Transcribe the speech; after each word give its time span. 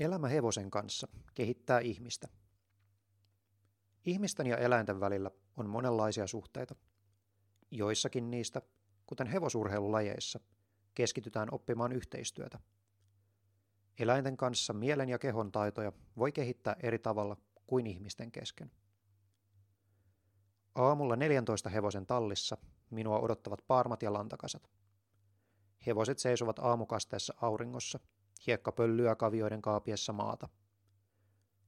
Elämä 0.00 0.28
hevosen 0.28 0.70
kanssa 0.70 1.08
kehittää 1.34 1.80
ihmistä. 1.80 2.28
Ihmisten 4.04 4.46
ja 4.46 4.56
eläinten 4.56 5.00
välillä 5.00 5.30
on 5.56 5.68
monenlaisia 5.68 6.26
suhteita. 6.26 6.74
Joissakin 7.70 8.30
niistä, 8.30 8.62
kuten 9.06 9.26
hevosurheilulajeissa, 9.26 10.40
keskitytään 10.94 11.48
oppimaan 11.52 11.92
yhteistyötä. 11.92 12.58
Eläinten 13.98 14.36
kanssa 14.36 14.72
mielen 14.72 15.08
ja 15.08 15.18
kehon 15.18 15.52
taitoja 15.52 15.92
voi 16.16 16.32
kehittää 16.32 16.76
eri 16.82 16.98
tavalla 16.98 17.36
kuin 17.66 17.86
ihmisten 17.86 18.32
kesken. 18.32 18.70
Aamulla 20.74 21.16
14 21.16 21.68
hevosen 21.68 22.06
tallissa 22.06 22.56
minua 22.90 23.18
odottavat 23.18 23.64
paarmat 23.66 24.02
ja 24.02 24.12
lantakasat. 24.12 24.70
Hevoset 25.86 26.18
seisovat 26.18 26.58
aamukasteessa 26.58 27.34
auringossa– 27.40 28.00
hiekka 28.46 28.72
pöllyä 28.72 29.14
kavioiden 29.14 29.62
kaapiessa 29.62 30.12
maata. 30.12 30.48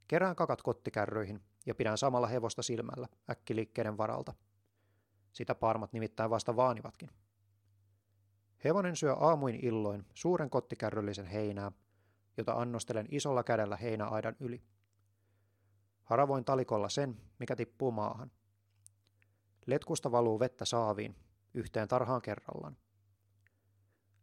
Kerään 0.08 0.36
kakat 0.36 0.62
kottikärryihin 0.62 1.40
ja 1.66 1.74
pidän 1.74 1.98
samalla 1.98 2.26
hevosta 2.26 2.62
silmällä 2.62 3.08
äkkiliikkeiden 3.30 3.98
varalta. 3.98 4.34
Sitä 5.32 5.54
parmat 5.54 5.92
nimittäin 5.92 6.30
vasta 6.30 6.56
vaanivatkin. 6.56 7.10
Hevonen 8.64 8.96
syö 8.96 9.14
aamuin 9.14 9.64
illoin 9.64 10.06
suuren 10.14 10.50
kottikärryllisen 10.50 11.26
heinää, 11.26 11.72
jota 12.36 12.52
annostelen 12.52 13.06
isolla 13.10 13.44
kädellä 13.44 13.76
heinäaidan 13.76 14.36
yli. 14.40 14.62
Haravoin 16.04 16.44
talikolla 16.44 16.88
sen, 16.88 17.20
mikä 17.38 17.56
tippuu 17.56 17.90
maahan. 17.90 18.30
Letkusta 19.66 20.12
valuu 20.12 20.40
vettä 20.40 20.64
saaviin, 20.64 21.16
yhteen 21.54 21.88
tarhaan 21.88 22.22
kerrallaan. 22.22 22.76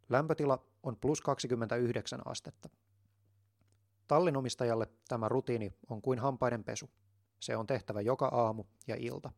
Lämpötila 0.08 0.66
on 0.82 0.96
plus 0.96 1.20
29 1.20 2.20
astetta. 2.24 2.68
Tallinomistajalle 4.08 4.86
tämä 5.08 5.28
rutiini 5.28 5.72
on 5.88 6.02
kuin 6.02 6.18
hampaiden 6.18 6.64
pesu. 6.64 6.90
Se 7.40 7.56
on 7.56 7.66
tehtävä 7.66 8.00
joka 8.00 8.26
aamu 8.26 8.64
ja 8.86 8.96
ilta. 8.98 9.30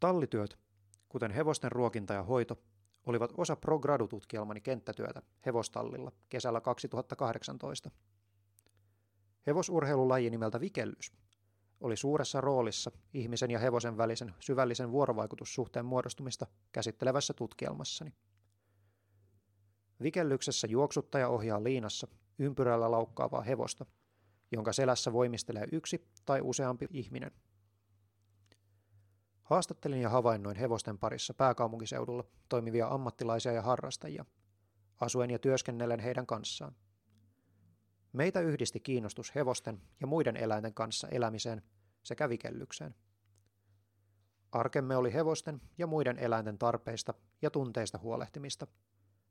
Tallityöt, 0.00 0.58
kuten 1.08 1.30
hevosten 1.30 1.72
ruokinta 1.72 2.14
ja 2.14 2.22
hoito, 2.22 2.62
olivat 3.06 3.32
osa 3.36 3.56
pro 3.56 3.78
gradu-tutkielmani 3.78 4.60
kenttätyötä 4.60 5.22
hevostallilla 5.46 6.12
kesällä 6.28 6.60
2018. 6.60 7.90
Hevosurheilulaji 9.46 10.30
nimeltä 10.30 10.60
vikellys 10.60 11.12
oli 11.80 11.96
suuressa 11.96 12.40
roolissa 12.40 12.90
ihmisen 13.14 13.50
ja 13.50 13.58
hevosen 13.58 13.96
välisen 13.96 14.34
syvällisen 14.40 14.90
vuorovaikutussuhteen 14.90 15.86
muodostumista 15.86 16.46
käsittelevässä 16.72 17.34
tutkielmassani. 17.34 18.12
Vikellyksessä 20.02 20.66
juoksuttaja 20.66 21.28
ohjaa 21.28 21.64
liinassa 21.64 22.08
ympyrällä 22.38 22.90
laukkaavaa 22.90 23.42
hevosta, 23.42 23.86
jonka 24.52 24.72
selässä 24.72 25.12
voimistelee 25.12 25.66
yksi 25.72 26.08
tai 26.24 26.40
useampi 26.40 26.86
ihminen. 26.90 27.30
Haastattelin 29.42 30.00
ja 30.00 30.08
havainnoin 30.08 30.56
hevosten 30.56 30.98
parissa 30.98 31.34
pääkaupunkiseudulla 31.34 32.24
toimivia 32.48 32.88
ammattilaisia 32.88 33.52
ja 33.52 33.62
harrastajia, 33.62 34.24
asuen 35.00 35.30
ja 35.30 35.38
työskennellen 35.38 36.00
heidän 36.00 36.26
kanssaan. 36.26 36.76
Meitä 38.12 38.40
yhdisti 38.40 38.80
kiinnostus 38.80 39.34
hevosten 39.34 39.82
ja 40.00 40.06
muiden 40.06 40.36
eläinten 40.36 40.74
kanssa 40.74 41.08
elämiseen 41.08 41.62
sekä 42.02 42.28
vikellykseen. 42.28 42.94
Arkemme 44.52 44.96
oli 44.96 45.12
hevosten 45.12 45.60
ja 45.78 45.86
muiden 45.86 46.18
eläinten 46.18 46.58
tarpeista 46.58 47.14
ja 47.42 47.50
tunteista 47.50 47.98
huolehtimista– 47.98 48.66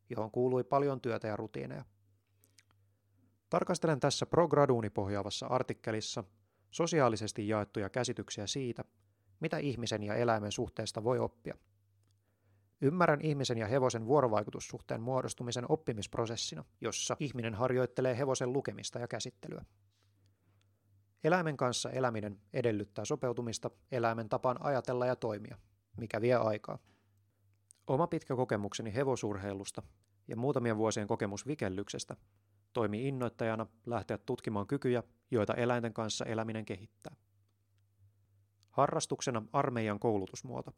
johon 0.09 0.31
kuului 0.31 0.63
paljon 0.63 1.01
työtä 1.01 1.27
ja 1.27 1.35
rutiineja. 1.35 1.85
Tarkastelen 3.49 3.99
tässä 3.99 4.25
prograduuni 4.25 4.89
pohjaavassa 4.89 5.47
artikkelissa 5.47 6.23
sosiaalisesti 6.71 7.47
jaettuja 7.47 7.89
käsityksiä 7.89 8.47
siitä, 8.47 8.83
mitä 9.39 9.57
ihmisen 9.57 10.03
ja 10.03 10.15
eläimen 10.15 10.51
suhteesta 10.51 11.03
voi 11.03 11.19
oppia. 11.19 11.55
Ymmärrän 12.81 13.21
ihmisen 13.21 13.57
ja 13.57 13.67
hevosen 13.67 14.05
vuorovaikutussuhteen 14.05 15.01
muodostumisen 15.01 15.65
oppimisprosessina, 15.69 16.65
jossa 16.81 17.17
ihminen 17.19 17.53
harjoittelee 17.53 18.17
hevosen 18.17 18.53
lukemista 18.53 18.99
ja 18.99 19.07
käsittelyä. 19.07 19.65
Eläimen 21.23 21.57
kanssa 21.57 21.89
eläminen 21.89 22.41
edellyttää 22.53 23.05
sopeutumista 23.05 23.71
eläimen 23.91 24.29
tapaan 24.29 24.57
ajatella 24.59 25.05
ja 25.05 25.15
toimia, 25.15 25.57
mikä 25.97 26.21
vie 26.21 26.35
aikaa. 26.35 26.79
Oma 27.89 28.07
pitkä 28.07 28.35
kokemukseni 28.35 28.95
hevosurheilusta 28.95 29.83
ja 30.27 30.35
muutamien 30.35 30.77
vuosien 30.77 31.07
kokemus 31.07 31.47
vikellyksestä 31.47 32.15
toimi 32.73 33.07
innoittajana 33.07 33.67
lähteä 33.85 34.17
tutkimaan 34.17 34.67
kykyjä, 34.67 35.03
joita 35.31 35.53
eläinten 35.53 35.93
kanssa 35.93 36.25
eläminen 36.25 36.65
kehittää. 36.65 37.15
Harrastuksena 38.69 39.43
armeijan 39.53 39.99
koulutusmuoto. 39.99 40.71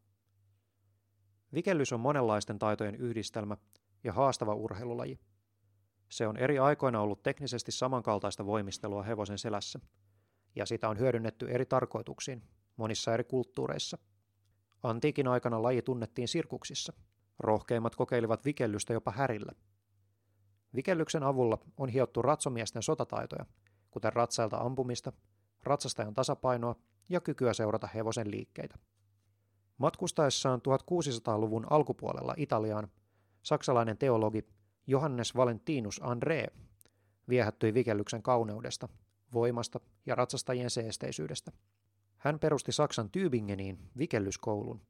Vikellys 1.53 1.93
on 1.93 1.99
monenlaisten 1.99 2.59
taitojen 2.59 2.95
yhdistelmä 2.95 3.57
ja 4.03 4.13
haastava 4.13 4.55
urheilulaji. 4.55 5.19
Se 6.09 6.27
on 6.27 6.37
eri 6.37 6.59
aikoina 6.59 7.01
ollut 7.01 7.23
teknisesti 7.23 7.71
samankaltaista 7.71 8.45
voimistelua 8.45 9.03
hevosen 9.03 9.37
selässä, 9.37 9.79
ja 10.55 10.65
sitä 10.65 10.89
on 10.89 10.99
hyödynnetty 10.99 11.49
eri 11.49 11.65
tarkoituksiin 11.65 12.43
monissa 12.77 13.13
eri 13.13 13.23
kulttuureissa– 13.23 13.97
Antiikin 14.83 15.27
aikana 15.27 15.63
laji 15.63 15.81
tunnettiin 15.81 16.27
sirkuksissa. 16.27 16.93
Rohkeimmat 17.39 17.95
kokeilivat 17.95 18.45
vikellystä 18.45 18.93
jopa 18.93 19.11
härillä. 19.11 19.51
Vikellyksen 20.75 21.23
avulla 21.23 21.57
on 21.77 21.89
hiottu 21.89 22.21
ratsomiesten 22.21 22.83
sotataitoja, 22.83 23.45
kuten 23.91 24.13
ratsailta 24.13 24.57
ampumista, 24.57 25.13
ratsastajan 25.63 26.13
tasapainoa 26.13 26.75
ja 27.09 27.21
kykyä 27.21 27.53
seurata 27.53 27.87
hevosen 27.87 28.31
liikkeitä. 28.31 28.77
Matkustaessaan 29.77 30.61
1600-luvun 30.91 31.67
alkupuolella 31.69 32.33
Italiaan 32.37 32.87
saksalainen 33.43 33.97
teologi 33.97 34.45
Johannes 34.87 35.35
Valentinus 35.35 36.01
André 36.01 36.61
viehättyi 37.29 37.73
vikellyksen 37.73 38.23
kauneudesta, 38.23 38.89
voimasta 39.33 39.79
ja 40.05 40.15
ratsastajien 40.15 40.69
seesteisyydestä. 40.69 41.51
Hän 42.21 42.39
perusti 42.39 42.71
Saksan 42.71 43.09
Tübingeniin 43.09 43.77
vikellyskoulun. 43.97 44.81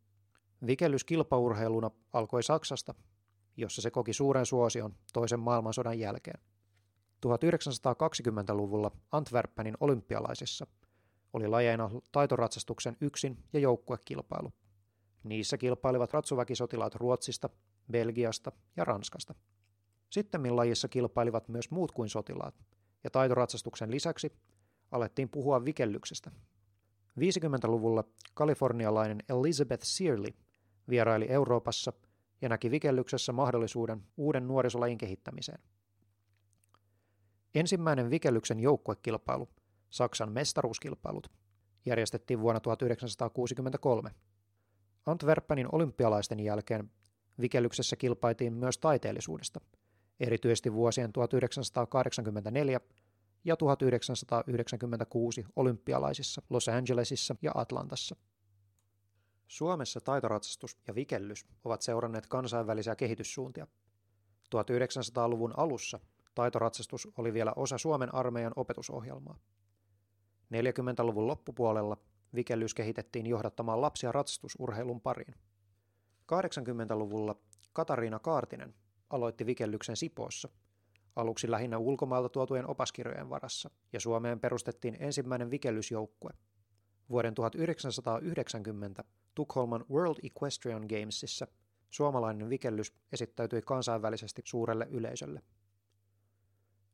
Vikellys 0.67 1.03
kilpaurheiluna 1.03 1.91
alkoi 2.13 2.43
Saksasta, 2.43 2.93
jossa 3.57 3.81
se 3.81 3.91
koki 3.91 4.13
suuren 4.13 4.45
suosion 4.45 4.95
toisen 5.13 5.39
maailmansodan 5.39 5.99
jälkeen. 5.99 6.39
1920-luvulla 7.25 8.91
Antwerpenin 9.11 9.77
olympialaisissa 9.79 10.67
oli 11.33 11.47
lajeina 11.47 11.89
taitoratsastuksen 12.11 12.97
yksin- 13.01 13.43
ja 13.53 13.59
joukkuekilpailu. 13.59 14.53
Niissä 15.23 15.57
kilpailivat 15.57 16.13
ratsuväkisotilaat 16.13 16.95
Ruotsista, 16.95 17.49
Belgiasta 17.91 18.51
ja 18.77 18.85
Ranskasta. 18.85 19.35
Sitten 20.09 20.55
lajissa 20.55 20.87
kilpailivat 20.87 21.47
myös 21.47 21.71
muut 21.71 21.91
kuin 21.91 22.09
sotilaat, 22.09 22.55
ja 23.03 23.09
taitoratsastuksen 23.09 23.91
lisäksi 23.91 24.31
alettiin 24.91 25.29
puhua 25.29 25.65
vikellyksestä 25.65 26.31
50-luvulla 27.19 28.03
kalifornialainen 28.33 29.17
Elizabeth 29.29 29.83
Searley 29.83 30.33
vieraili 30.89 31.25
Euroopassa 31.29 31.93
ja 32.41 32.49
näki 32.49 32.71
vikellyksessä 32.71 33.31
mahdollisuuden 33.31 34.03
uuden 34.17 34.47
nuorisolajin 34.47 34.97
kehittämiseen. 34.97 35.59
Ensimmäinen 37.55 38.09
vikellyksen 38.09 38.59
joukkuekilpailu, 38.59 39.49
Saksan 39.89 40.31
mestaruuskilpailut, 40.31 41.31
järjestettiin 41.85 42.39
vuonna 42.39 42.59
1963. 42.59 44.11
Antwerpenin 45.05 45.67
olympialaisten 45.71 46.39
jälkeen 46.39 46.91
vikellyksessä 47.41 47.95
kilpailtiin 47.95 48.53
myös 48.53 48.77
taiteellisuudesta, 48.77 49.61
erityisesti 50.19 50.73
vuosien 50.73 51.13
1984 51.13 52.79
ja 53.43 53.57
1996 53.57 55.45
olympialaisissa 55.55 56.41
Los 56.49 56.69
Angelesissa 56.69 57.35
ja 57.41 57.51
Atlantassa. 57.55 58.15
Suomessa 59.47 60.01
taitoratsastus 60.01 60.77
ja 60.87 60.95
vikellys 60.95 61.45
ovat 61.63 61.81
seuranneet 61.81 62.27
kansainvälisiä 62.27 62.95
kehityssuuntia. 62.95 63.67
1900-luvun 64.55 65.53
alussa 65.57 65.99
taitoratsastus 66.35 67.07
oli 67.17 67.33
vielä 67.33 67.53
osa 67.55 67.77
Suomen 67.77 68.15
armeijan 68.15 68.53
opetusohjelmaa. 68.55 69.39
40-luvun 70.53 71.27
loppupuolella 71.27 71.97
vikellys 72.35 72.73
kehitettiin 72.73 73.25
johdattamaan 73.25 73.81
lapsia 73.81 74.11
ratsastusurheilun 74.11 75.01
pariin. 75.01 75.35
80-luvulla 76.31 77.35
Katariina 77.73 78.19
Kaartinen 78.19 78.73
aloitti 79.09 79.45
vikellyksen 79.45 79.95
Sipoossa– 79.95 80.49
aluksi 81.15 81.51
lähinnä 81.51 81.77
ulkomailta 81.77 82.29
tuotujen 82.29 82.69
opaskirjojen 82.69 83.29
varassa, 83.29 83.69
ja 83.93 83.99
Suomeen 83.99 84.39
perustettiin 84.39 84.97
ensimmäinen 84.99 85.51
vikellysjoukkue. 85.51 86.31
Vuoden 87.09 87.33
1990 87.33 89.03
Tukholman 89.35 89.85
World 89.91 90.17
Equestrian 90.23 90.85
Gamesissa 90.89 91.47
suomalainen 91.89 92.49
vikellys 92.49 92.93
esittäytyi 93.11 93.61
kansainvälisesti 93.61 94.41
suurelle 94.45 94.87
yleisölle. 94.89 95.41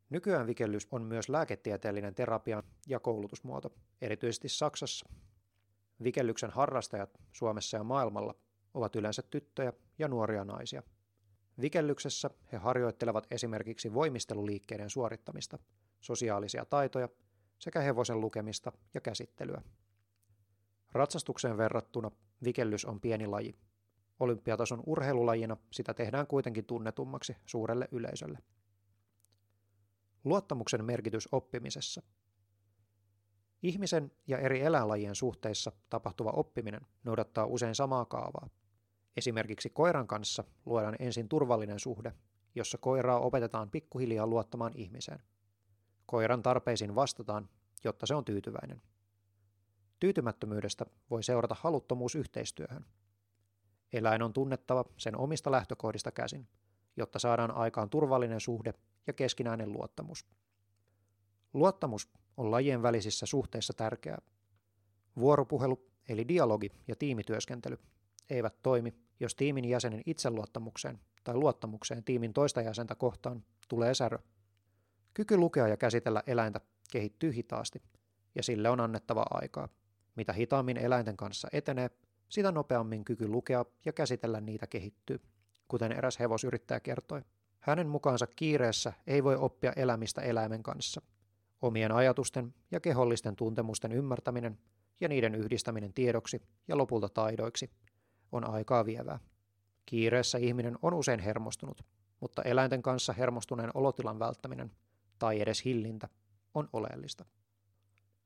Nykyään 0.10 0.48
vikellys 0.48 0.88
on 0.92 1.02
myös 1.02 1.30
lääketieteellinen 1.30 2.16
terapia 2.16 2.64
ja 2.88 3.00
koulutusmuoto, 3.00 3.74
erityisesti 4.02 4.50
Saksassa. 4.50 5.10
Vikellyksen 6.04 6.50
harrastajat 6.50 7.10
Suomessa 7.32 7.78
ja 7.78 7.84
maailmalla 7.84 8.36
ovat 8.74 8.96
yleensä 8.96 9.22
tyttöjä 9.22 9.74
ja 10.00 10.08
nuoria 10.08 10.46
naisia. 10.46 10.84
Vikellyksessä 11.62 12.30
he 12.52 12.58
harjoittelevat 12.58 13.28
esimerkiksi 13.32 13.94
voimisteluliikkeiden 13.94 14.90
suorittamista, 14.90 15.58
sosiaalisia 16.02 16.66
taitoja 16.66 17.10
sekä 17.60 17.82
hevosen 17.82 18.22
lukemista 18.22 18.72
ja 18.94 19.02
käsittelyä. 19.02 19.62
Ratsastukseen 20.92 21.58
verrattuna 21.58 22.12
vikellys 22.44 22.86
on 22.86 23.02
pieni 23.02 23.28
laji. 23.28 23.56
Olympiatason 24.20 24.84
urheilulajina 24.86 25.58
sitä 25.72 25.94
tehdään 25.94 26.28
kuitenkin 26.28 26.66
tunnetummaksi 26.66 27.36
suurelle 27.46 27.88
yleisölle. 27.92 28.40
Luottamuksen 30.24 30.86
merkitys 30.86 31.30
oppimisessa. 31.32 32.02
Ihmisen 33.64 34.12
ja 34.28 34.38
eri 34.38 34.62
eläinlajien 34.62 35.16
suhteissa 35.16 35.72
tapahtuva 35.90 36.30
oppiminen 36.30 36.82
noudattaa 37.04 37.46
usein 37.46 37.76
samaa 37.76 38.06
kaavaa. 38.06 38.50
Esimerkiksi 39.18 39.70
koiran 39.70 40.08
kanssa 40.08 40.44
luodaan 40.66 40.96
ensin 41.00 41.30
turvallinen 41.30 41.80
suhde, 41.80 42.14
jossa 42.56 42.78
koiraa 42.78 43.20
opetetaan 43.20 43.70
pikkuhiljaa 43.70 44.28
luottamaan 44.28 44.72
ihmiseen. 44.76 45.20
Koiran 46.06 46.44
tarpeisiin 46.44 46.96
vastataan, 46.96 47.50
jotta 47.84 48.06
se 48.06 48.16
on 48.16 48.26
tyytyväinen. 48.26 48.82
Tyytymättömyydestä 50.00 50.86
voi 51.10 51.24
seurata 51.24 51.56
haluttomuus 51.60 52.16
yhteistyöhön. 52.16 52.86
Eläin 53.94 54.22
on 54.22 54.34
tunnettava 54.34 54.86
sen 54.98 55.18
omista 55.18 55.52
lähtökohdista 55.52 56.12
käsin, 56.12 56.48
jotta 56.98 57.20
saadaan 57.20 57.52
aikaan 57.52 57.90
turvallinen 57.90 58.40
suhde 58.40 58.74
ja 59.08 59.14
keskinäinen 59.14 59.74
luottamus. 59.74 60.26
Luottamus 61.54 62.10
on 62.38 62.52
lajien 62.52 62.84
välisissä 62.84 63.26
suhteissa 63.26 63.74
tärkeää. 63.74 64.22
Vuoropuhelu, 65.20 65.86
eli 66.10 66.28
dialogi 66.28 66.72
ja 66.88 66.96
tiimityöskentely, 66.96 67.78
eivät 68.30 68.62
toimi, 68.64 69.07
jos 69.20 69.36
tiimin 69.36 69.66
jäsenen 69.66 70.02
itseluottamukseen 70.06 71.00
tai 71.24 71.36
luottamukseen 71.36 72.04
tiimin 72.04 72.34
toista 72.34 72.62
jäsentä 72.62 72.96
kohtaan 72.96 73.44
tulee 73.68 73.94
särö. 73.94 74.20
Kyky 75.14 75.38
lukea 75.38 75.68
ja 75.68 75.78
käsitellä 75.78 76.24
eläintä 76.28 76.62
kehittyy 76.92 77.34
hitaasti, 77.36 77.82
ja 78.36 78.44
sille 78.44 78.70
on 78.70 78.80
annettava 78.80 79.26
aikaa. 79.30 79.70
Mitä 80.16 80.34
hitaammin 80.34 80.78
eläinten 80.78 81.18
kanssa 81.18 81.48
etenee, 81.52 81.90
sitä 82.30 82.52
nopeammin 82.52 83.06
kyky 83.06 83.28
lukea 83.28 83.66
ja 83.86 83.94
käsitellä 83.94 84.42
niitä 84.42 84.68
kehittyy, 84.68 85.22
kuten 85.68 85.92
eräs 85.92 86.20
hevosyrittäjä 86.20 86.80
kertoi. 86.80 87.22
Hänen 87.60 87.88
mukaansa 87.88 88.28
kiireessä 88.28 88.94
ei 89.08 89.24
voi 89.24 89.36
oppia 89.36 89.74
elämistä 89.76 90.22
eläimen 90.22 90.64
kanssa. 90.64 91.02
Omien 91.62 91.92
ajatusten 91.92 92.54
ja 92.72 92.80
kehollisten 92.80 93.36
tuntemusten 93.36 93.92
ymmärtäminen 93.92 94.58
ja 95.00 95.08
niiden 95.08 95.36
yhdistäminen 95.36 95.94
tiedoksi 95.94 96.42
ja 96.68 96.78
lopulta 96.78 97.10
taidoiksi 97.10 97.70
on 98.32 98.50
aikaa 98.50 98.86
vievää. 98.86 99.20
Kiireessä 99.86 100.38
ihminen 100.38 100.78
on 100.82 100.94
usein 100.94 101.20
hermostunut, 101.20 101.86
mutta 102.20 102.42
eläinten 102.42 102.82
kanssa 102.82 103.14
hermostuneen 103.14 103.72
olotilan 103.74 104.20
välttäminen 104.20 104.72
tai 105.20 105.42
edes 105.42 105.66
hillintä 105.66 106.10
on 106.54 106.70
oleellista. 106.74 107.26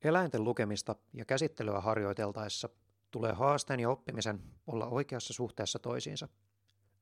Eläinten 0.02 0.44
lukemista 0.44 0.96
ja 1.12 1.24
käsittelyä 1.24 1.80
harjoiteltaessa 1.80 2.68
tulee 3.10 3.32
haasteen 3.32 3.80
ja 3.80 3.90
oppimisen 3.90 4.42
olla 4.66 4.86
oikeassa 4.86 5.32
suhteessa 5.32 5.78
toisiinsa. 5.78 6.28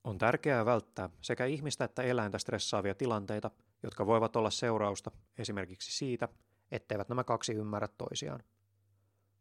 On 0.04 0.18
tärkeää 0.18 0.64
välttää 0.64 1.10
sekä 1.20 1.44
ihmistä 1.44 1.84
että 1.84 2.02
eläintä 2.02 2.38
stressaavia 2.38 2.94
tilanteita, 2.94 3.50
jotka 3.82 4.06
voivat 4.06 4.36
olla 4.36 4.50
seurausta 4.50 5.10
esimerkiksi 5.38 5.92
siitä, 5.92 6.28
etteivät 6.72 7.08
nämä 7.08 7.24
kaksi 7.24 7.52
ymmärrä 7.52 7.88
toisiaan. 7.98 8.42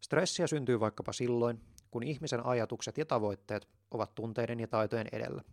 Stressiä 0.01 0.47
syntyy 0.47 0.79
vaikkapa 0.79 1.13
silloin, 1.13 1.61
kun 1.91 2.03
ihmisen 2.03 2.45
ajatukset 2.45 2.97
ja 2.97 3.05
tavoitteet 3.05 3.67
ovat 3.91 4.15
tunteiden 4.15 4.59
ja 4.59 4.67
taitojen 4.67 5.07
edellä. 5.11 5.43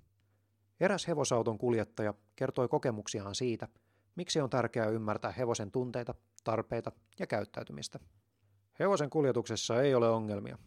Eräs 0.80 1.08
hevosauton 1.08 1.58
kuljettaja 1.58 2.14
kertoi 2.36 2.68
kokemuksiaan 2.68 3.34
siitä, 3.34 3.68
miksi 4.16 4.40
on 4.40 4.50
tärkeää 4.50 4.88
ymmärtää 4.88 5.32
hevosen 5.32 5.70
tunteita, 5.70 6.14
tarpeita 6.44 6.92
ja 7.18 7.26
käyttäytymistä. 7.26 7.98
Hevosen 8.78 9.10
kuljetuksessa 9.10 9.82
ei 9.82 9.94
ole 9.94 10.08
ongelmia. 10.08 10.58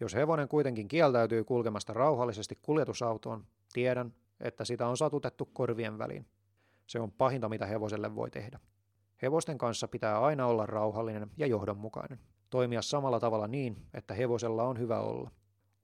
Jos 0.00 0.14
hevonen 0.14 0.48
kuitenkin 0.48 0.88
kieltäytyy 0.88 1.44
kulkemasta 1.44 1.92
rauhallisesti 1.92 2.58
kuljetusautoon, 2.62 3.46
tiedän, 3.72 4.14
että 4.40 4.64
sitä 4.64 4.86
on 4.86 4.96
satutettu 4.96 5.44
korvien 5.44 5.98
väliin. 5.98 6.26
Se 6.86 7.00
on 7.00 7.12
pahinta, 7.12 7.48
mitä 7.48 7.66
hevoselle 7.66 8.14
voi 8.14 8.30
tehdä. 8.30 8.60
Hevosten 9.22 9.58
kanssa 9.58 9.88
pitää 9.88 10.20
aina 10.20 10.46
olla 10.46 10.66
rauhallinen 10.66 11.30
ja 11.36 11.46
johdonmukainen. 11.46 12.18
Toimia 12.52 12.82
samalla 12.82 13.20
tavalla 13.20 13.48
niin, 13.48 13.76
että 13.94 14.14
hevosella 14.14 14.64
on 14.64 14.78
hyvä 14.78 15.00
olla. 15.00 15.30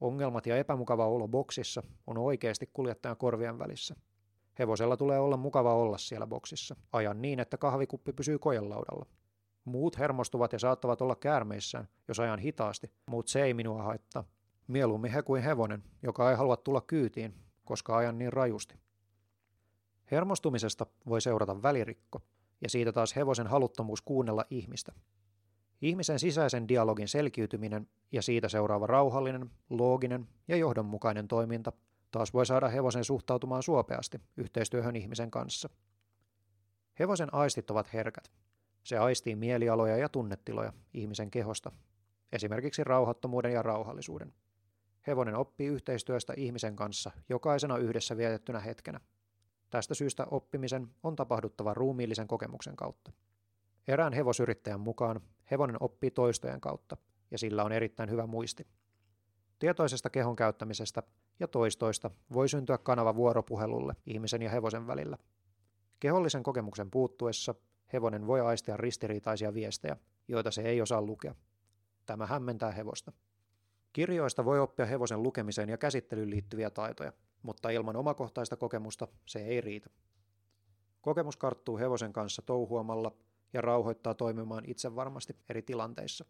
Ongelmat 0.00 0.47
ja 0.47 0.56
epämukava 0.56 1.06
olo 1.06 1.29
boksissa 1.29 1.82
on 2.06 2.19
oikeasti 2.19 2.70
kuljettajan 2.73 3.17
korvien 3.17 3.59
välissä. 3.59 3.97
Hevosella 4.59 4.97
tulee 4.97 5.19
olla 5.19 5.37
mukava 5.37 5.75
olla 5.75 5.99
siellä 5.99 6.26
boksissa. 6.26 6.76
Ajan 6.93 7.23
niin, 7.23 7.41
että 7.41 7.56
kahvikuppi 7.56 8.12
pysyy 8.12 8.38
kojenlaudalla. 8.38 9.06
Muut 9.65 9.99
hermostuvat 9.99 10.53
ja 10.53 10.59
saattavat 10.59 11.00
olla 11.00 11.17
käärmeissään, 11.17 11.88
jos 12.09 12.20
ajan 12.20 12.38
hitaasti, 12.38 12.91
mutta 13.06 13.32
se 13.32 13.43
ei 13.43 13.55
minua 13.55 13.82
haittaa. 13.82 14.25
Mieluummin 14.67 15.12
he 15.12 15.23
kuin 15.23 15.43
hevonen, 15.43 15.85
joka 16.03 16.31
ei 16.31 16.37
halua 16.37 16.56
tulla 16.56 16.81
kyytiin, 16.81 17.35
koska 17.64 17.97
ajan 17.97 18.19
niin 18.19 18.32
rajusti. 18.32 18.75
Hermostumisesta 20.11 20.87
voi 21.09 21.21
seurata 21.21 21.62
välirikko, 21.62 22.23
ja 22.61 22.69
siitä 22.69 22.93
taas 22.93 23.17
hevosen 23.17 23.47
haluttomuus 23.47 24.03
kuunnella 24.03 24.44
ihmistä. 24.50 24.93
Ihmisen 25.81 26.19
sisäisen 26.19 26.69
dialogin 26.69 27.09
selkiytyminen 27.09 27.89
ja 28.13 28.23
siitä 28.23 28.49
seuraava 28.49 28.87
rauhallinen, 28.87 29.51
looginen 29.71 30.29
ja 30.49 30.57
johdonmukainen 30.57 31.29
toiminta 31.29 31.73
taas 32.11 32.35
voi 32.35 32.47
saada 32.47 32.69
hevosen 32.69 33.05
suhtautumaan 33.05 33.63
suopeasti 33.63 34.21
yhteistyöhön 34.37 34.97
ihmisen 34.97 35.31
kanssa. 35.31 35.69
Hevosen 36.99 37.35
aistit 37.35 37.71
ovat 37.71 37.93
herkät. 37.93 38.33
Se 38.85 38.99
aistii 38.99 39.37
mielialoja 39.37 39.97
ja 39.97 40.09
tunnetiloja 40.09 40.73
ihmisen 40.95 41.31
kehosta, 41.31 41.73
esimerkiksi 42.33 42.85
rauhattomuuden 42.85 43.53
ja 43.53 43.63
rauhallisuuden. 43.63 44.35
Hevonen 45.07 45.37
oppii 45.37 45.67
yhteistyöstä 45.67 46.35
ihmisen 46.37 46.77
kanssa 46.77 47.11
jokaisena 47.29 47.77
yhdessä 47.77 48.17
vietettynä 48.17 48.61
hetkenä. 48.61 49.01
Tästä 49.71 49.95
syystä 49.95 50.27
oppimisen 50.31 50.89
on 51.03 51.17
tapahduttava 51.17 51.75
ruumiillisen 51.75 52.29
kokemuksen 52.29 52.77
kautta. 52.77 53.13
Erään 53.88 54.12
hevosyrittäjän 54.12 54.81
mukaan 54.81 55.21
hevonen 55.50 55.76
oppii 55.80 56.11
toistojen 56.11 56.61
kautta, 56.61 56.97
ja 57.30 57.38
sillä 57.38 57.64
on 57.64 57.73
erittäin 57.73 58.11
hyvä 58.11 58.26
muisti. 58.26 58.66
Tietoisesta 59.59 60.11
kehon 60.11 60.37
käyttämisestä 60.37 61.02
ja 61.40 61.49
toistoista 61.49 62.11
voi 62.33 62.49
syntyä 62.49 62.78
kanava 62.78 63.14
vuoropuhelulle 63.14 63.95
ihmisen 64.07 64.42
ja 64.42 64.50
hevosen 64.50 64.87
välillä. 64.87 65.18
Kehollisen 66.00 66.42
kokemuksen 66.42 66.90
puuttuessa 66.90 67.54
hevonen 67.92 68.26
voi 68.26 68.40
aistia 68.40 68.76
ristiriitaisia 68.76 69.54
viestejä, 69.54 69.97
joita 70.28 70.50
se 70.50 70.62
ei 70.62 70.83
osaa 70.83 71.02
lukea. 71.02 71.35
Tämä 72.07 72.26
hämmentää 72.26 72.71
hevosta. 72.71 73.12
Kirjoista 73.92 74.45
voi 74.45 74.61
oppia 74.61 74.87
hevosen 74.87 75.23
lukemiseen 75.23 75.68
ja 75.68 75.78
käsittelyyn 75.78 76.30
liittyviä 76.30 76.71
taitoja, 76.71 77.12
mutta 77.42 77.71
ilman 77.71 77.97
omakohtaista 77.97 78.57
kokemusta 78.57 79.09
se 79.26 79.38
ei 79.38 79.61
riitä. 79.61 79.90
Kokemus 81.00 81.37
karttuu 81.37 81.78
hevosen 81.78 82.12
kanssa 82.12 82.42
touhuamalla 82.42 83.12
ja 83.52 83.61
rauhoittaa 83.61 84.14
toimimaan 84.14 84.64
itse 84.67 84.95
varmasti 84.95 85.37
eri 85.49 85.62
tilanteissa. 85.62 86.25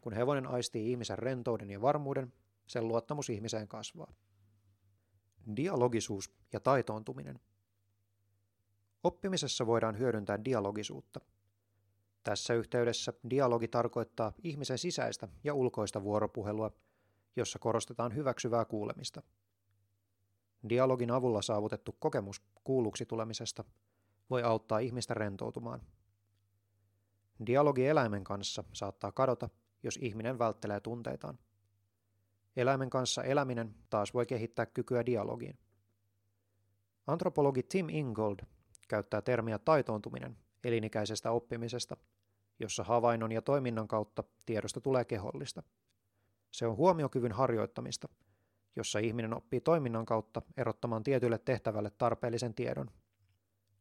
Kun 0.00 0.12
hevonen 0.12 0.46
aistii 0.46 0.90
ihmisen 0.90 1.18
rentouden 1.18 1.70
ja 1.70 1.80
varmuuden, 1.82 2.32
sen 2.66 2.88
luottamus 2.88 3.30
ihmiseen 3.30 3.68
kasvaa. 3.68 4.12
Dialogisuus 5.56 6.30
ja 6.52 6.60
taitoontuminen. 6.60 7.40
Oppimisessa 9.04 9.66
voidaan 9.66 9.98
hyödyntää 9.98 10.44
dialogisuutta. 10.44 11.20
Tässä 12.22 12.54
yhteydessä 12.54 13.12
dialogi 13.30 13.68
tarkoittaa 13.68 14.32
ihmisen 14.42 14.78
sisäistä 14.78 15.28
ja 15.44 15.54
ulkoista 15.54 16.02
vuoropuhelua, 16.02 16.70
jossa 17.36 17.58
korostetaan 17.58 18.14
hyväksyvää 18.14 18.64
kuulemista. 18.64 19.22
Dialogin 20.68 21.10
avulla 21.10 21.42
saavutettu 21.42 21.96
kokemus 21.98 22.42
kuulluksi 22.64 23.06
tulemisesta 23.06 23.64
voi 24.30 24.42
auttaa 24.42 24.78
ihmistä 24.78 25.14
rentoutumaan. 25.14 25.80
Dialogi 27.46 27.86
eläimen 27.86 28.24
kanssa 28.24 28.64
saattaa 28.72 29.12
kadota, 29.12 29.48
jos 29.82 29.98
ihminen 30.02 30.38
välttelee 30.38 30.80
tunteitaan. 30.80 31.38
Eläimen 32.56 32.90
kanssa 32.90 33.22
eläminen 33.24 33.74
taas 33.90 34.14
voi 34.14 34.26
kehittää 34.26 34.66
kykyä 34.66 35.06
dialogiin. 35.06 35.58
Antropologi 37.06 37.62
Tim 37.62 37.88
Ingold 37.88 38.38
käyttää 38.88 39.22
termiä 39.22 39.58
taitoontuminen 39.58 40.36
elinikäisestä 40.64 41.30
oppimisesta, 41.30 41.96
jossa 42.60 42.84
havainnon 42.84 43.32
ja 43.32 43.42
toiminnan 43.42 43.88
kautta 43.88 44.24
tiedosta 44.46 44.80
tulee 44.80 45.04
kehollista. 45.04 45.62
Se 46.50 46.66
on 46.66 46.76
huomiokyvyn 46.76 47.32
harjoittamista, 47.32 48.08
jossa 48.76 48.98
ihminen 48.98 49.34
oppii 49.34 49.60
toiminnan 49.60 50.06
kautta 50.06 50.42
erottamaan 50.56 51.02
tietylle 51.02 51.38
tehtävälle 51.38 51.90
tarpeellisen 51.90 52.54
tiedon. 52.54 52.90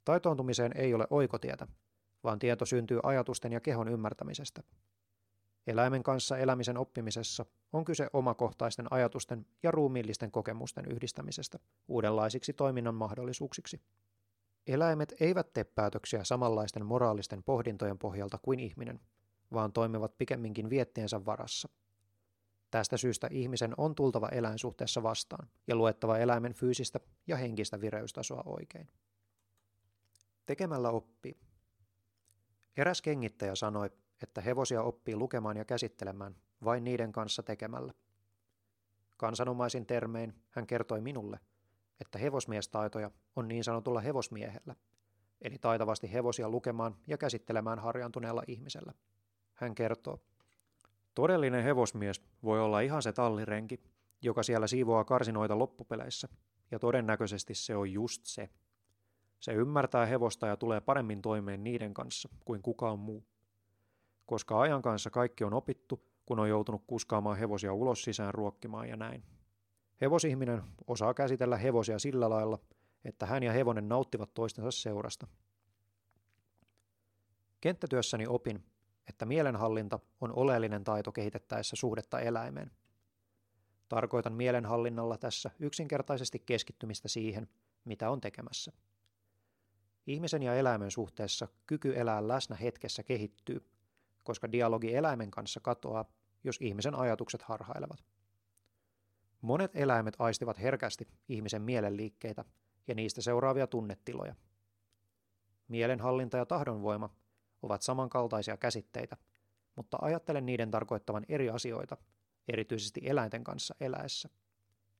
Taitoontumiseen 0.05 0.71
ei 0.75 0.93
ole 0.93 1.07
oikotietä, 1.09 1.67
vaan 2.25 2.39
tieto 2.39 2.65
syntyy 2.65 2.99
ajatusten 3.03 3.53
ja 3.53 3.59
kehon 3.59 3.87
ymmärtämisestä. 3.87 4.63
Eläimen 5.67 6.03
kanssa 6.03 6.37
elämisen 6.37 6.77
oppimisessa 6.77 7.45
on 7.73 7.85
kyse 7.85 8.07
omakohtaisten 8.13 8.87
ajatusten 8.91 9.45
ja 9.63 9.71
ruumiillisten 9.71 10.31
kokemusten 10.31 10.85
yhdistämisestä 10.85 11.59
uudenlaisiksi 11.87 12.53
toiminnan 12.53 12.95
mahdollisuuksiksi. 12.95 13.81
Eläimet 14.67 15.13
eivät 15.19 15.53
tee 15.53 15.63
päätöksiä 15.63 16.23
samanlaisten 16.23 16.85
moraalisten 16.85 17.43
pohdintojen 17.43 17.99
pohjalta 17.99 18.37
kuin 18.41 18.59
ihminen, 18.59 18.99
vaan 19.53 19.73
toimivat 19.73 20.17
pikemminkin 20.17 20.69
viettiensä 20.69 21.25
varassa. 21.25 21.69
Tästä 22.71 22.97
syystä 22.97 23.27
ihmisen 23.31 23.73
on 23.77 23.95
tultava 23.95 24.29
eläinsuhteessa 24.29 25.03
vastaan 25.03 25.49
ja 25.67 25.75
luettava 25.75 26.17
eläimen 26.17 26.53
fyysistä 26.53 26.99
ja 27.27 27.37
henkistä 27.37 27.81
vireystasoa 27.81 28.43
oikein. 28.45 28.87
Tekemällä 30.45 30.89
oppii. 30.89 31.37
Eräs 32.77 33.01
kengittäjä 33.01 33.55
sanoi, 33.55 33.89
että 34.23 34.41
hevosia 34.41 34.81
oppii 34.83 35.15
lukemaan 35.15 35.57
ja 35.57 35.65
käsittelemään 35.65 36.35
vain 36.63 36.83
niiden 36.83 37.11
kanssa 37.11 37.43
tekemällä. 37.43 37.93
Kansanomaisin 39.17 39.85
termein 39.85 40.33
hän 40.49 40.67
kertoi 40.67 41.01
minulle, 41.01 41.39
että 42.01 42.19
hevosmiestaitoja 42.19 43.11
on 43.35 43.47
niin 43.47 43.63
sanotulla 43.63 44.01
hevosmiehellä, 44.01 44.75
eli 45.41 45.57
taitavasti 45.57 46.13
hevosia 46.13 46.49
lukemaan 46.49 46.95
ja 47.07 47.17
käsittelemään 47.17 47.79
harjantuneella 47.79 48.43
ihmisellä. 48.47 48.93
Hän 49.53 49.75
kertoo, 49.75 50.19
Todellinen 51.15 51.63
hevosmies 51.63 52.21
voi 52.43 52.61
olla 52.61 52.79
ihan 52.79 53.03
se 53.03 53.13
tallirenki, 53.13 53.83
joka 54.21 54.43
siellä 54.43 54.67
siivoaa 54.67 55.03
karsinoita 55.03 55.59
loppupeleissä, 55.59 56.27
ja 56.71 56.79
todennäköisesti 56.79 57.55
se 57.55 57.75
on 57.75 57.91
just 57.91 58.21
se. 58.25 58.49
Se 59.45 59.53
ymmärtää 59.53 60.05
hevosta 60.05 60.47
ja 60.47 60.57
tulee 60.57 60.81
paremmin 60.81 61.21
toimeen 61.21 61.63
niiden 61.63 61.93
kanssa 61.93 62.29
kuin 62.45 62.61
kukaan 62.61 62.99
muu. 62.99 63.25
Koska 64.25 64.61
ajan 64.61 64.81
kanssa 64.81 65.09
kaikki 65.09 65.43
on 65.43 65.53
opittu, 65.53 66.05
kun 66.25 66.39
on 66.39 66.49
joutunut 66.49 66.83
kuskaamaan 66.87 67.37
hevosia 67.37 67.73
ulos 67.73 68.03
sisään 68.03 68.33
ruokkimaan 68.33 68.89
ja 68.89 68.95
näin. 68.95 69.23
Hevosihminen 70.01 70.63
osaa 70.87 71.13
käsitellä 71.13 71.57
hevosia 71.57 71.99
sillä 71.99 72.29
lailla, 72.29 72.59
että 73.03 73.25
hän 73.25 73.43
ja 73.43 73.51
hevonen 73.51 73.89
nauttivat 73.89 74.33
toistensa 74.33 74.71
seurasta. 74.71 75.27
Kenttätyössäni 77.61 78.27
opin, 78.27 78.63
että 79.09 79.25
mielenhallinta 79.25 79.99
on 80.21 80.33
oleellinen 80.35 80.83
taito 80.83 81.11
kehitettäessä 81.11 81.75
suhdetta 81.75 82.19
eläimeen. 82.19 82.71
Tarkoitan 83.89 84.33
mielenhallinnalla 84.33 85.17
tässä 85.17 85.51
yksinkertaisesti 85.59 86.39
keskittymistä 86.39 87.07
siihen, 87.07 87.47
mitä 87.85 88.09
on 88.09 88.21
tekemässä. 88.21 88.71
Ihmisen 90.07 90.43
ja 90.43 90.55
eläimen 90.55 90.91
suhteessa 90.91 91.47
kyky 91.67 91.99
elää 91.99 92.27
läsnä 92.27 92.55
hetkessä 92.55 93.03
kehittyy, 93.03 93.69
koska 94.23 94.51
dialogi 94.51 94.95
eläimen 94.95 95.31
kanssa 95.31 95.59
katoaa, 95.59 96.05
jos 96.43 96.57
ihmisen 96.61 96.95
ajatukset 96.95 97.41
harhailevat. 97.41 98.05
Monet 99.41 99.71
eläimet 99.75 100.15
aistivat 100.19 100.59
herkästi 100.59 101.07
ihmisen 101.29 101.61
mielenliikkeitä 101.61 102.45
ja 102.87 102.95
niistä 102.95 103.21
seuraavia 103.21 103.67
tunnetiloja. 103.67 104.35
Mielenhallinta 105.67 106.37
ja 106.37 106.45
tahdonvoima 106.45 107.09
ovat 107.61 107.81
samankaltaisia 107.81 108.57
käsitteitä, 108.57 109.17
mutta 109.75 109.97
ajattelen 110.01 110.45
niiden 110.45 110.71
tarkoittavan 110.71 111.25
eri 111.29 111.49
asioita, 111.49 111.97
erityisesti 112.47 113.01
eläinten 113.03 113.43
kanssa 113.43 113.75
eläessä. 113.79 114.29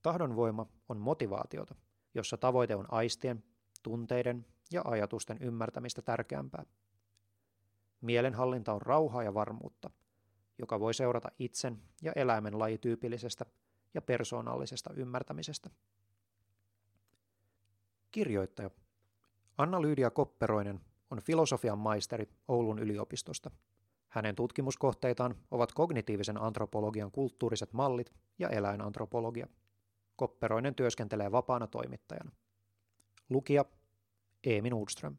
Tahdonvoima 0.01 0.67
on 0.89 0.97
motivaatiota, 0.97 1.75
jossa 2.13 2.38
tavoite 2.38 2.75
on 2.75 2.85
aistien, 2.93 3.43
tunteiden 3.83 4.45
ja 4.72 4.81
ajatusten 4.86 5.38
ymmärtämistä 5.41 6.01
tärkeämpää. 6.01 6.65
Mielenhallinta 8.01 8.74
on 8.74 8.81
rauhaa 8.81 9.24
ja 9.24 9.34
varmuutta, 9.34 9.89
joka 10.57 10.79
voi 10.79 10.93
seurata 10.93 11.29
itsen 11.39 11.81
ja 12.01 12.12
eläimen 12.15 12.60
lajityypillisestä 12.60 13.45
ja 13.93 14.01
persoonallisesta 14.01 14.93
ymmärtämisestä. 14.93 15.69
Kirjoittaja 18.12 18.69
Anna-Lyydia 19.57 20.10
Kopperoinen 20.10 20.81
on 21.12 21.22
filosofian 21.22 21.77
maisteri 21.77 22.29
Oulun 22.48 22.79
yliopistosta. 22.79 23.51
Hänen 24.07 24.36
tutkimuskohteitaan 24.36 25.36
ovat 25.51 25.72
kognitiivisen 25.72 26.41
antropologian 26.41 27.12
kulttuuriset 27.12 27.74
mallit 27.74 28.13
ja 28.39 28.50
eläinantropologia. 28.50 29.48
Kopperoinen 30.15 30.75
työskentelee 30.75 31.31
vapaana 31.31 31.67
toimittajana. 31.67 32.31
Lukija 33.29 33.65
Emil 34.44 34.72
Nordström. 34.72 35.18